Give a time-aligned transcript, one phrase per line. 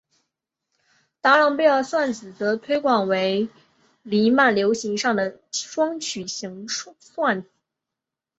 [1.21, 3.49] 达朗贝尔算子则推广为伪
[4.01, 7.47] 黎曼流形上的双曲型算子。